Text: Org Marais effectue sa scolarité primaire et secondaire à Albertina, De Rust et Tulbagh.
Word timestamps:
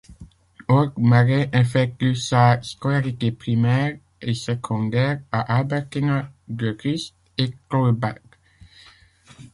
Org 0.67 0.93
Marais 0.97 1.47
effectue 1.53 2.15
sa 2.15 2.59
scolarité 2.63 3.31
primaire 3.31 3.99
et 4.19 4.33
secondaire 4.33 5.21
à 5.31 5.57
Albertina, 5.59 6.31
De 6.47 6.75
Rust 6.83 7.13
et 7.37 7.51
Tulbagh. 7.69 8.17